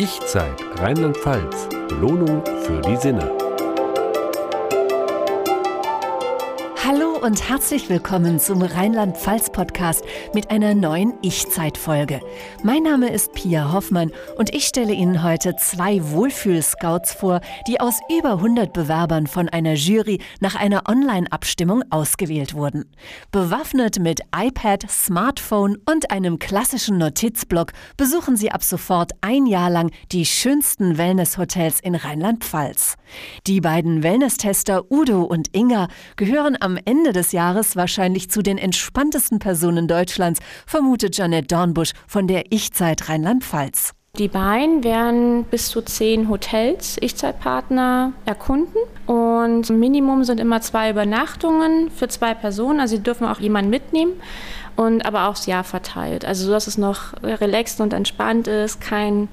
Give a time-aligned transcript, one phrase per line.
[0.00, 1.68] Ich-Zeit Rheinland-Pfalz.
[1.88, 3.37] Belohnung für die Sinne.
[7.22, 12.20] Und herzlich willkommen zum Rheinland-Pfalz-Podcast mit einer neuen Ich-Zeit-Folge.
[12.62, 17.98] Mein Name ist Pia Hoffmann und ich stelle Ihnen heute zwei Wohlfühl-Scouts vor, die aus
[18.16, 22.84] über 100 Bewerbern von einer Jury nach einer Online-Abstimmung ausgewählt wurden.
[23.32, 29.90] Bewaffnet mit iPad, Smartphone und einem klassischen Notizblock besuchen sie ab sofort ein Jahr lang
[30.12, 32.94] die schönsten Wellness-Hotels in Rheinland-Pfalz.
[33.48, 39.38] Die beiden Wellness-Tester Udo und Inga gehören am Ende des Jahres wahrscheinlich zu den entspanntesten
[39.38, 43.92] Personen Deutschlands, vermutet Janet Dornbusch von der Ich-Zeit Rheinland-Pfalz.
[44.16, 48.80] Die beiden werden bis zu zehn Hotels, Ich-Zeitpartner, erkunden.
[49.06, 52.80] Und Minimum sind immer zwei Übernachtungen für zwei Personen.
[52.80, 54.14] Also sie dürfen auch jemanden mitnehmen
[54.74, 56.24] und aber aufs Jahr verteilt.
[56.24, 59.28] Also so, dass es noch relaxed und entspannt ist, kein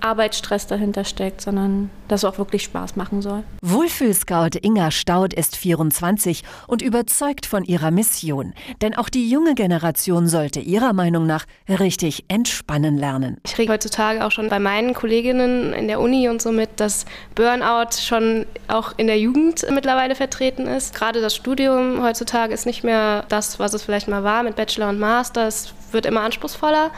[0.00, 3.42] Arbeitsstress dahinter steckt, sondern dass es auch wirklich Spaß machen soll.
[3.62, 8.54] Wohlfühlscout Inga Staud ist 24 und überzeugt von ihrer Mission.
[8.80, 13.38] Denn auch die junge Generation sollte ihrer Meinung nach richtig entspannen lernen.
[13.44, 17.04] Ich kriege heutzutage auch schon bei meinen Kolleginnen in der Uni und so mit, dass
[17.34, 20.94] Burnout schon auch in der Jugend mittlerweile vertreten ist.
[20.94, 24.88] Gerade das Studium heutzutage ist nicht mehr das, was es vielleicht mal war mit Bachelor
[24.88, 25.46] und Master.
[25.46, 26.90] Es wird immer anspruchsvoller.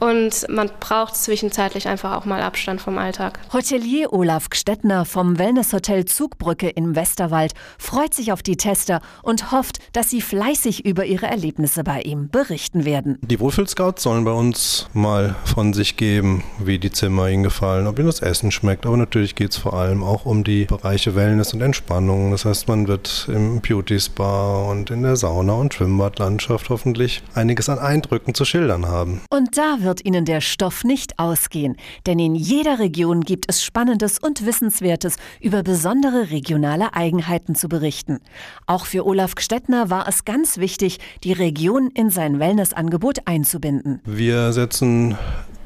[0.00, 3.40] Und man braucht zwischenzeitlich einfach auch mal Abstand vom Alltag.
[3.52, 9.78] Hotelier Olaf Gstettner vom Wellnesshotel Zugbrücke im Westerwald freut sich auf die Tester und hofft,
[9.92, 13.18] dass sie fleißig über ihre Erlebnisse bei ihm berichten werden.
[13.22, 17.98] Die Wohlfühlscouts sollen bei uns mal von sich geben, wie die Zimmer ihnen gefallen, ob
[17.98, 18.86] ihnen das Essen schmeckt.
[18.86, 22.30] Aber natürlich geht es vor allem auch um die Bereiche Wellness und Entspannung.
[22.30, 27.68] Das heißt, man wird im Beauty Spa und in der Sauna und Schwimmbadlandschaft hoffentlich einiges
[27.68, 29.22] an Eindrücken zu schildern haben.
[29.30, 31.74] Und da wird wird Ihnen der Stoff nicht ausgehen,
[32.06, 38.18] denn in jeder Region gibt es Spannendes und Wissenswertes über besondere regionale Eigenheiten zu berichten.
[38.66, 44.02] Auch für Olaf Gstettner war es ganz wichtig, die Region in sein Wellnessangebot einzubinden.
[44.04, 45.16] Wir setzen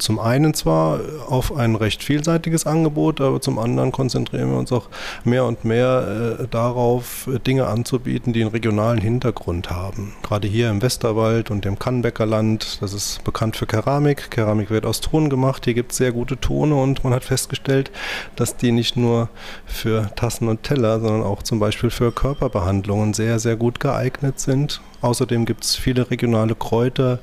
[0.03, 4.89] zum einen zwar auf ein recht vielseitiges Angebot, aber zum anderen konzentrieren wir uns auch
[5.25, 10.15] mehr und mehr äh, darauf, Dinge anzubieten, die einen regionalen Hintergrund haben.
[10.23, 14.12] Gerade hier im Westerwald und im Kannbecker Land, das ist bekannt für Keramik.
[14.15, 14.71] Keramik.
[14.71, 17.91] Wird aus Ton gemacht, hier gibt es sehr gute Tone und man hat festgestellt,
[18.37, 19.29] dass die nicht nur
[19.67, 24.81] für Tassen und Teller, sondern auch zum Beispiel für Körperbehandlungen sehr, sehr gut geeignet sind
[25.03, 27.19] Außerdem gibt es viele regionale Kräuter,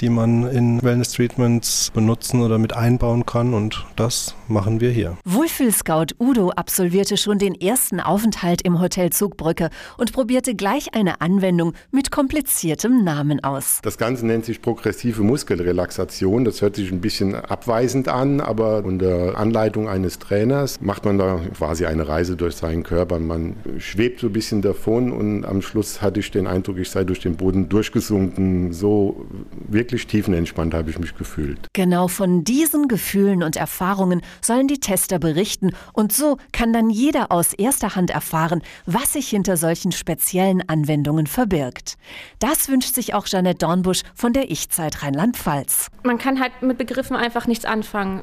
[0.00, 5.16] die man in Wellness-Treatments benutzen oder mit einbauen kann und das machen wir hier.
[5.24, 11.72] Wohlfühlscout Udo absolvierte schon den ersten Aufenthalt im Hotel Zugbrücke und probierte gleich eine Anwendung
[11.90, 13.80] mit kompliziertem Namen aus.
[13.82, 16.44] Das Ganze nennt sich progressive Muskelrelaxation.
[16.44, 21.40] Das hört sich ein bisschen abweisend an, aber unter Anleitung eines Trainers macht man da
[21.56, 23.18] quasi eine Reise durch seinen Körper.
[23.18, 27.04] Man schwebt so ein bisschen davon und am Schluss hatte ich den Eindruck, ich sei
[27.04, 28.72] durch den Boden durchgesunken.
[28.72, 29.26] So
[29.68, 31.68] wirklich tiefenentspannt habe ich mich gefühlt.
[31.72, 37.32] Genau von diesen Gefühlen und Erfahrungen sollen die Tester berichten und so kann dann jeder
[37.32, 41.96] aus erster Hand erfahren, was sich hinter solchen speziellen Anwendungen verbirgt.
[42.38, 45.88] Das wünscht sich auch Janette Dornbusch von der Ich-Zeit Rheinland-Pfalz.
[46.02, 48.22] Man kann halt mit Begriffen einfach nichts anfangen.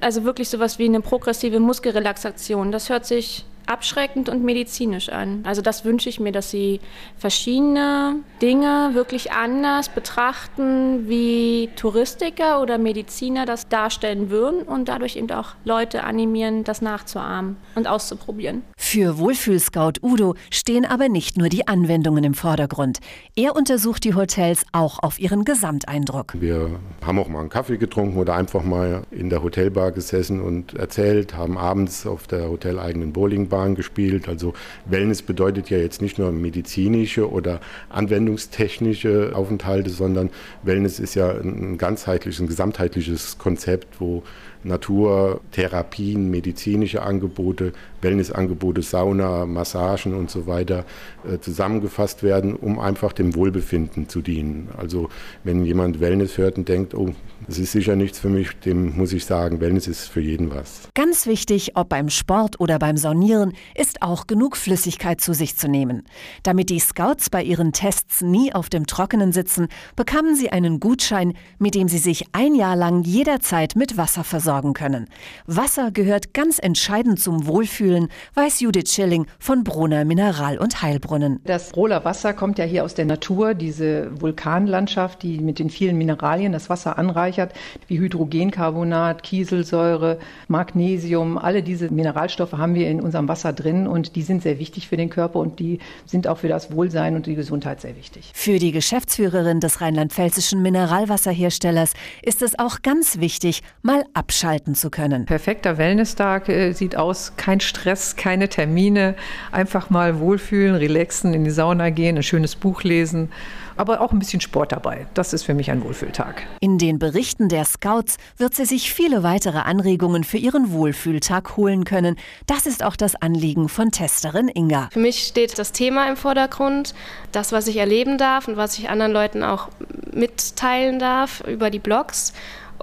[0.00, 2.72] Also wirklich sowas wie eine progressive Muskelrelaxation.
[2.72, 5.40] Das hört sich abschreckend und medizinisch an.
[5.44, 6.80] Also das wünsche ich mir, dass sie
[7.16, 15.30] verschiedene Dinge wirklich anders betrachten, wie Touristiker oder Mediziner das darstellen würden und dadurch eben
[15.30, 18.62] auch Leute animieren, das nachzuahmen und auszuprobieren.
[18.76, 22.98] Für Wohlfühlscout Udo stehen aber nicht nur die Anwendungen im Vordergrund.
[23.34, 26.34] Er untersucht die Hotels auch auf ihren Gesamteindruck.
[26.38, 26.70] Wir
[27.04, 31.34] haben auch mal einen Kaffee getrunken oder einfach mal in der Hotelbar gesessen und erzählt,
[31.36, 34.28] haben abends auf der hoteleigenen Bowlingbahn Laufbahn gespielt.
[34.28, 34.54] Also
[34.86, 40.30] Wellness bedeutet ja jetzt nicht nur medizinische oder anwendungstechnische Aufenthalte, sondern
[40.62, 44.22] Wellness ist ja ein ganzheitliches, ein gesamtheitliches Konzept, wo
[44.64, 50.84] Natur, Therapien, medizinische Angebote, Wellnessangebote, Sauna, Massagen und so weiter
[51.30, 54.68] äh, zusammengefasst werden, um einfach dem Wohlbefinden zu dienen.
[54.76, 55.10] Also
[55.44, 57.14] wenn jemand Wellness hört und denkt, oh,
[57.46, 60.88] das ist sicher nichts für mich, dem muss ich sagen, Wellness ist für jeden was.
[60.94, 65.56] Ganz wichtig, ob beim Sport oder beim Saunieren, Tieren ist auch genug Flüssigkeit zu sich
[65.56, 66.04] zu nehmen.
[66.42, 71.34] Damit die Scouts bei ihren Tests nie auf dem Trockenen sitzen, bekamen sie einen Gutschein,
[71.58, 75.06] mit dem sie sich ein Jahr lang jederzeit mit Wasser versorgen können.
[75.46, 81.40] Wasser gehört ganz entscheidend zum Wohlfühlen, weiß Judith Schilling von Brunner Mineral- und Heilbrunnen.
[81.44, 85.98] Das Rohler Wasser kommt ja hier aus der Natur, diese Vulkanlandschaft, die mit den vielen
[85.98, 87.52] Mineralien das Wasser anreichert,
[87.88, 90.18] wie Hydrogencarbonat, Kieselsäure,
[90.48, 94.88] Magnesium, alle diese Mineralstoffe haben wir in unserem Wasser drin und die sind sehr wichtig
[94.88, 98.30] für den Körper und die sind auch für das Wohlsein und die Gesundheit sehr wichtig.
[98.34, 105.26] Für die Geschäftsführerin des rheinland-pfälzischen Mineralwasserherstellers ist es auch ganz wichtig, mal abschalten zu können.
[105.26, 109.14] Perfekter Wellness-Tag äh, sieht aus, kein Stress, keine Termine,
[109.52, 113.30] einfach mal wohlfühlen, relaxen, in die Sauna gehen, ein schönes Buch lesen
[113.76, 115.06] aber auch ein bisschen Sport dabei.
[115.14, 116.42] Das ist für mich ein Wohlfühltag.
[116.60, 121.84] In den Berichten der Scouts wird sie sich viele weitere Anregungen für ihren Wohlfühltag holen
[121.84, 122.16] können.
[122.46, 124.88] Das ist auch das Anliegen von Testerin Inga.
[124.92, 126.94] Für mich steht das Thema im Vordergrund,
[127.32, 129.68] das, was ich erleben darf und was ich anderen Leuten auch
[130.12, 132.32] mitteilen darf über die Blogs.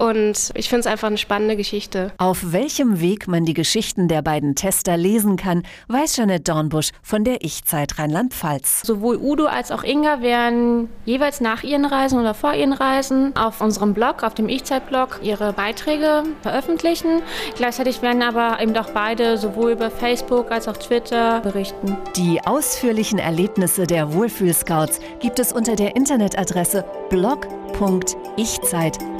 [0.02, 2.10] Und ich finde es einfach eine spannende Geschichte.
[2.18, 7.22] Auf welchem Weg man die Geschichten der beiden Tester lesen kann, weiß Janet Dornbusch von
[7.22, 8.82] der Ich-Zeit Rheinland-Pfalz.
[8.84, 13.60] Sowohl Udo als auch Inga werden jeweils nach ihren Reisen oder vor ihren Reisen auf
[13.60, 17.22] unserem Blog, auf dem Ich-Zeit-Blog, ihre Beiträge veröffentlichen.
[17.56, 21.96] Gleichzeitig werden aber eben auch beide sowohl über Facebook als auch Twitter berichten.
[22.16, 26.84] Die ausführlichen Erlebnisse der Wohlfühlscouts gibt es unter der Internetadresse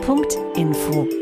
[0.02, 1.21] blog.ichzeit.info.